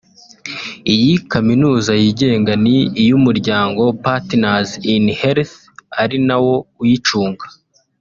[0.93, 5.55] Iyi kaminuza yigenga ni iy’umuryango Partners In Health
[6.01, 7.45] ari nawo uyicunga